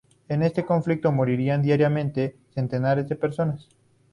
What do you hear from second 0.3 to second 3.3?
este conflicto morían diariamente centenares de